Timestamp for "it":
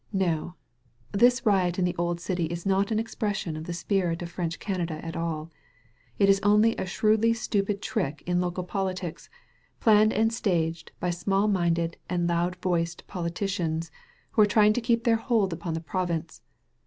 6.17-6.27